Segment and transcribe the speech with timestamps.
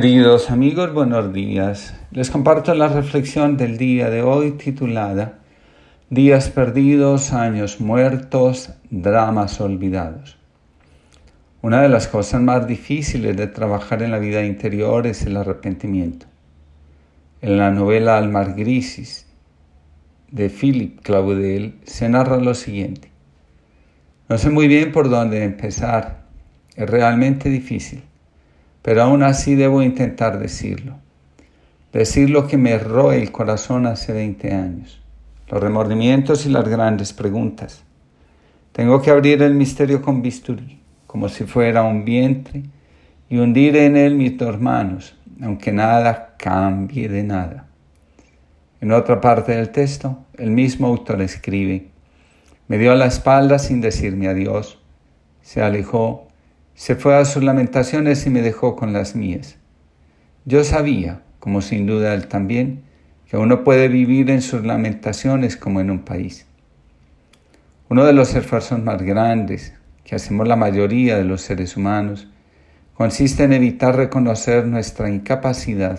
[0.00, 1.92] Queridos amigos, buenos días.
[2.12, 5.40] Les comparto la reflexión del día de hoy titulada
[6.08, 10.38] Días perdidos, años muertos, dramas olvidados.
[11.62, 16.26] Una de las cosas más difíciles de trabajar en la vida interior es el arrepentimiento.
[17.40, 19.26] En la novela Almar Grisis
[20.30, 23.10] de Philip Claudel se narra lo siguiente.
[24.28, 26.22] No sé muy bien por dónde empezar.
[26.76, 28.04] Es realmente difícil
[28.82, 30.96] pero aún así debo intentar decirlo.
[31.92, 35.00] Decir lo que me roe el corazón hace 20 años,
[35.48, 37.82] los remordimientos y las grandes preguntas.
[38.72, 42.62] Tengo que abrir el misterio con bisturí, como si fuera un vientre,
[43.28, 47.66] y hundir en él mis dos manos, aunque nada cambie de nada.
[48.80, 51.88] En otra parte del texto, el mismo autor escribe,
[52.68, 54.78] me dio la espalda sin decirme adiós,
[55.42, 56.27] se alejó
[56.78, 59.56] se fue a sus lamentaciones y me dejó con las mías.
[60.44, 62.84] Yo sabía, como sin duda él también,
[63.28, 66.46] que uno puede vivir en sus lamentaciones como en un país.
[67.88, 72.28] Uno de los esfuerzos más grandes que hacemos la mayoría de los seres humanos
[72.94, 75.98] consiste en evitar reconocer nuestra incapacidad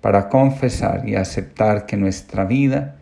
[0.00, 2.98] para confesar y aceptar que nuestra vida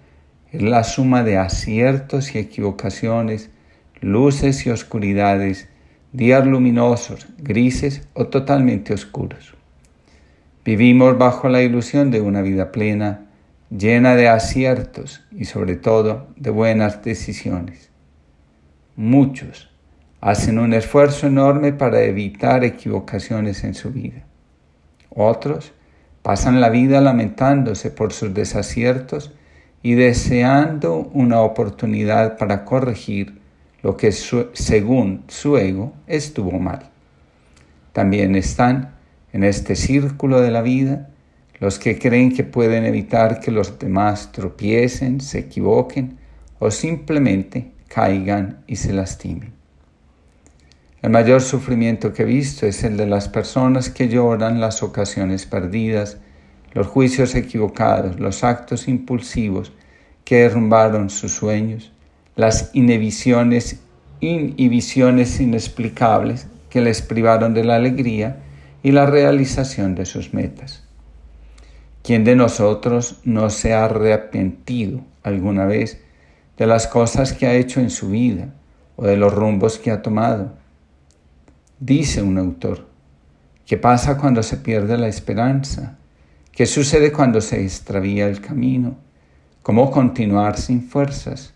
[0.50, 3.50] es la suma de aciertos y equivocaciones,
[4.00, 5.68] luces y oscuridades
[6.12, 9.54] días luminosos, grises o totalmente oscuros.
[10.64, 13.26] Vivimos bajo la ilusión de una vida plena,
[13.70, 17.90] llena de aciertos y sobre todo de buenas decisiones.
[18.94, 19.70] Muchos
[20.20, 24.24] hacen un esfuerzo enorme para evitar equivocaciones en su vida.
[25.08, 25.72] Otros
[26.22, 29.32] pasan la vida lamentándose por sus desaciertos
[29.82, 33.41] y deseando una oportunidad para corregir
[33.82, 36.90] lo que según su ego estuvo mal.
[37.92, 38.94] También están
[39.32, 41.08] en este círculo de la vida
[41.62, 46.18] los que creen que pueden evitar que los demás tropiecen, se equivoquen
[46.58, 49.52] o simplemente caigan y se lastimen.
[51.02, 55.46] El mayor sufrimiento que he visto es el de las personas que lloran las ocasiones
[55.46, 56.16] perdidas,
[56.72, 59.72] los juicios equivocados, los actos impulsivos
[60.24, 61.91] que derrumbaron sus sueños,
[62.34, 63.80] las inhibiciones,
[64.20, 68.38] inhibiciones inexplicables que les privaron de la alegría
[68.82, 70.84] y la realización de sus metas.
[72.02, 76.00] ¿Quién de nosotros no se ha arrepentido alguna vez
[76.56, 78.54] de las cosas que ha hecho en su vida
[78.96, 80.52] o de los rumbos que ha tomado?
[81.78, 82.88] Dice un autor,
[83.66, 85.98] ¿qué pasa cuando se pierde la esperanza?
[86.50, 88.96] ¿Qué sucede cuando se extravía el camino?
[89.62, 91.51] ¿Cómo continuar sin fuerzas?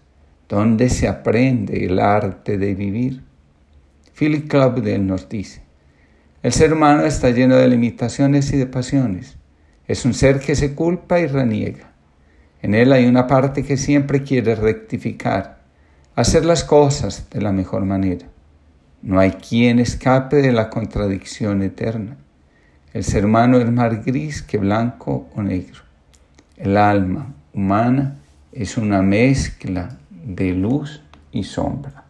[0.49, 3.23] ¿Dónde se aprende el arte de vivir?
[4.17, 5.63] Philip Claudel nos dice,
[6.43, 9.37] el ser humano está lleno de limitaciones y de pasiones.
[9.89, 11.91] Es un ser que se culpa y reniega.
[12.63, 15.59] En él hay una parte que siempre quiere rectificar,
[16.15, 18.29] hacer las cosas de la mejor manera.
[19.03, 22.17] No hay quien escape de la contradicción eterna.
[22.93, 25.81] El ser humano es más gris que blanco o negro.
[26.57, 28.19] El alma humana
[28.53, 31.01] es una mezcla de luz
[31.31, 32.05] y sombra.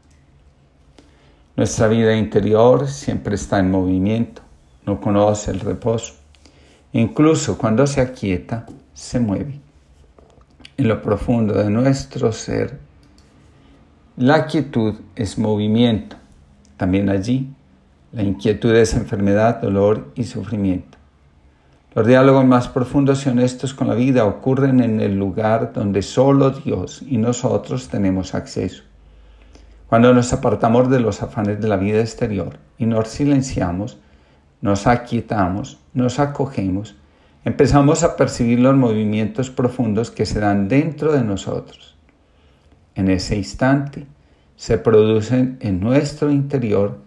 [1.55, 4.43] Nuestra vida interior siempre está en movimiento,
[4.85, 6.15] no conoce el reposo.
[6.93, 9.61] Incluso cuando se aquieta, se mueve.
[10.79, 12.79] En lo profundo de nuestro ser,
[14.17, 16.17] la quietud es movimiento.
[16.77, 17.51] También allí,
[18.13, 20.96] la inquietud es enfermedad, dolor y sufrimiento.
[21.97, 26.51] Los diálogos más profundos y honestos con la vida ocurren en el lugar donde solo
[26.51, 28.83] Dios y nosotros tenemos acceso.
[29.87, 33.99] Cuando nos apartamos de los afanes de la vida exterior y nos silenciamos,
[34.61, 36.97] nos aquietamos, nos acogemos,
[37.47, 41.97] empezamos a percibir los movimientos profundos que se dan dentro de nosotros.
[42.95, 44.07] En ese instante
[44.55, 46.99] se producen en nuestro interior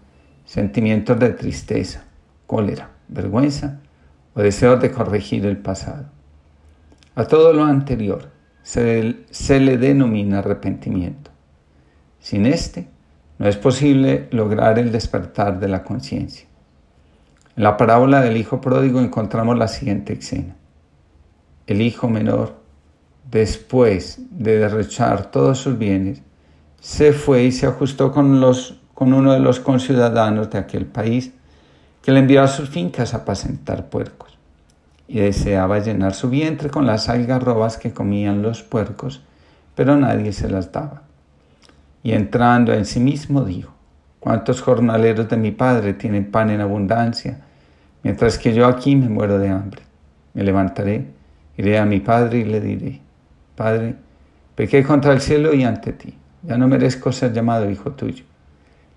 [0.46, 2.06] sentimientos de tristeza,
[2.48, 3.82] cólera, vergüenza,
[4.34, 6.06] o deseos de corregir el pasado.
[7.16, 8.30] A todo lo anterior
[8.64, 11.32] se, se le denomina arrepentimiento.
[12.20, 12.88] Sin este,
[13.38, 16.48] no es posible lograr el despertar de la conciencia.
[17.56, 20.56] En la parábola del hijo pródigo encontramos la siguiente escena.
[21.68, 22.56] El hijo menor,
[23.30, 26.22] después de derrochar todos sus bienes,
[26.80, 31.34] se fue y se ajustó con, los, con uno de los conciudadanos de aquel país
[32.02, 34.38] que le envió a sus fincas a apacentar puercos,
[35.08, 39.22] y deseaba llenar su vientre con las algarrobas que comían los puercos,
[39.76, 41.04] pero nadie se las daba.
[42.04, 43.74] Y entrando en sí mismo dijo,
[44.20, 47.42] ¿cuántos jornaleros de mi padre tienen pan en abundancia,
[48.04, 49.82] mientras que yo aquí me muero de hambre.
[50.34, 51.08] Me levantaré,
[51.58, 53.02] iré a mi padre y le diré,
[53.56, 53.96] Padre,
[54.56, 58.24] pequé contra el cielo y ante ti, ya no merezco ser llamado hijo tuyo.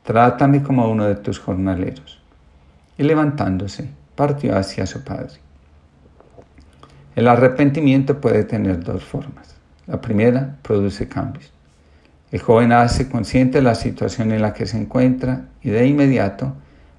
[0.04, 2.21] Trátame como uno de tus jornaleros.
[2.98, 5.40] Y levantándose, partió hacia su padre.
[7.14, 9.54] El arrepentimiento puede tener dos formas.
[9.86, 11.52] La primera produce cambios.
[12.30, 16.54] El joven hace consciente la situación en la que se encuentra y de inmediato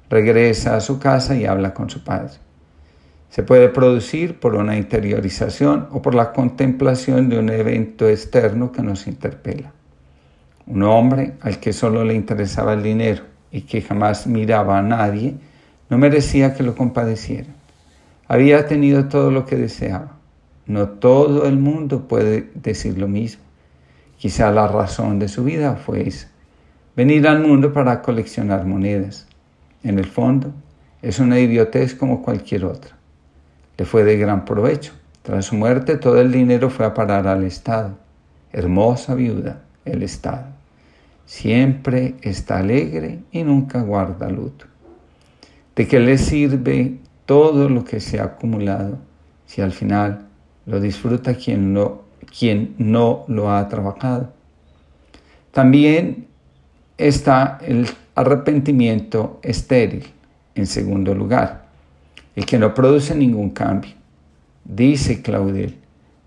[0.09, 2.33] regresa a su casa y habla con su padre.
[3.31, 8.83] Se puede producir por una interiorización o por la contemplación de un evento externo que
[8.83, 9.71] nos interpela.
[10.67, 15.35] Un hombre al que solo le interesaba el dinero y que jamás miraba a nadie,
[15.93, 17.53] no merecía que lo compadecieran.
[18.27, 20.13] Había tenido todo lo que deseaba.
[20.65, 23.43] No todo el mundo puede decir lo mismo.
[24.17, 26.29] Quizá la razón de su vida fue esa.
[26.95, 29.27] Venir al mundo para coleccionar monedas.
[29.83, 30.51] En el fondo,
[31.03, 32.97] es una idiotez como cualquier otra.
[33.77, 34.93] Le fue de gran provecho.
[35.21, 37.99] Tras su muerte, todo el dinero fue a parar al Estado.
[38.51, 40.47] Hermosa viuda, el Estado.
[41.27, 44.72] Siempre está alegre y nunca guarda luto.
[45.75, 48.99] ¿De qué le sirve todo lo que se ha acumulado
[49.45, 50.27] si al final
[50.65, 52.03] lo disfruta quien no
[52.37, 54.33] quien no lo ha trabajado.
[55.51, 56.27] También
[56.97, 60.05] está el arrepentimiento estéril,
[60.55, 61.65] en segundo lugar,
[62.35, 63.91] el que no produce ningún cambio.
[64.65, 65.77] Dice Claudel,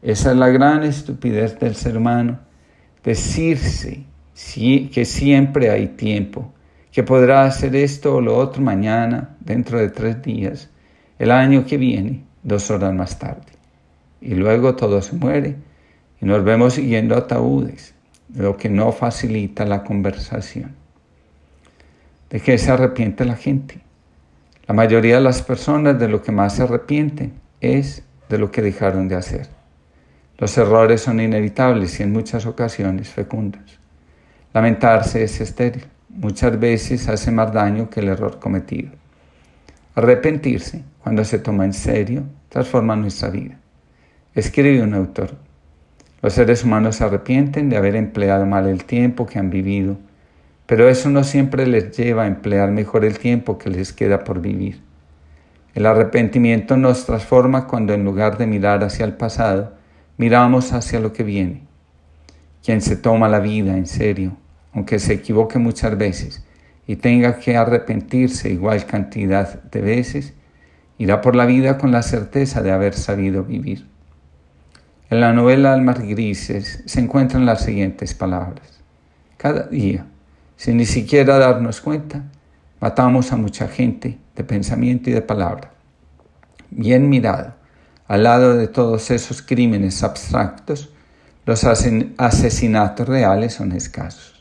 [0.03, 2.39] esa es la gran estupidez del ser humano,
[3.03, 4.05] decirse
[4.93, 6.53] que siempre hay tiempo,
[6.97, 10.71] que podrá hacer esto o lo otro mañana, dentro de tres días,
[11.19, 13.53] el año que viene, dos horas más tarde.
[14.23, 15.57] Y luego todo se muere
[16.23, 17.95] y nos vemos siguiendo ataúdes,
[18.35, 20.75] lo que no facilita la conversación.
[22.31, 23.79] ¿De qué se arrepiente la gente?
[24.67, 28.63] La mayoría de las personas de lo que más se arrepienten es de lo que
[28.63, 29.49] dejaron de hacer.
[30.39, 33.79] Los errores son inevitables y en muchas ocasiones fecundos.
[34.55, 35.85] Lamentarse es estéril.
[36.19, 38.91] Muchas veces hace más daño que el error cometido.
[39.95, 43.59] Arrepentirse, cuando se toma en serio, transforma nuestra vida.
[44.35, 45.35] Escribe un autor,
[46.23, 49.99] los seres humanos se arrepienten de haber empleado mal el tiempo que han vivido,
[50.65, 54.41] pero eso no siempre les lleva a emplear mejor el tiempo que les queda por
[54.41, 54.81] vivir.
[55.75, 59.75] El arrepentimiento nos transforma cuando en lugar de mirar hacia el pasado,
[60.17, 61.65] miramos hacia lo que viene.
[62.65, 64.39] Quien se toma la vida en serio,
[64.77, 66.45] aunque se equivoque muchas veces
[66.87, 70.35] y tenga que arrepentirse igual cantidad de veces,
[70.99, 73.87] irá por la vida con la certeza de haber sabido vivir.
[75.09, 78.81] En la novela Almas Grises se encuentran las siguientes palabras.
[79.39, 80.05] Cada día,
[80.57, 82.25] sin ni siquiera darnos cuenta,
[82.79, 85.71] matamos a mucha gente de pensamiento y de palabra.
[86.71, 87.55] Bien mirado,
[88.09, 90.91] al lado de todos esos crímenes abstractos,
[91.47, 94.36] los asesinatos reales son escasos.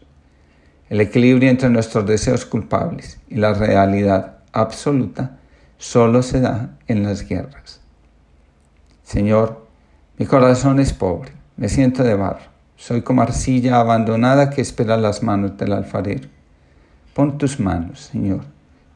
[0.87, 5.37] El equilibrio entre nuestros deseos culpables y la realidad absoluta
[5.77, 7.81] solo se da en las guerras.
[9.01, 9.65] Señor,
[10.17, 12.45] mi corazón es pobre, me siento de barro,
[12.75, 16.29] soy como arcilla abandonada que espera las manos del alfarero.
[17.13, 18.41] Pon tus manos, Señor,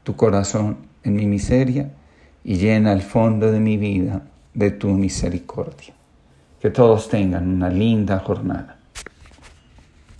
[0.03, 1.91] tu corazón en mi miseria
[2.43, 5.93] y llena el fondo de mi vida de tu misericordia.
[6.59, 8.78] Que todos tengan una linda jornada.